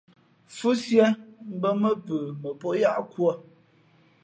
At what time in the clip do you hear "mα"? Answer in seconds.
2.41-2.49